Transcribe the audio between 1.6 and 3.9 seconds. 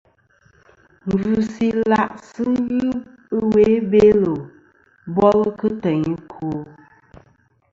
ila' sɨ ghɨ ɨwe i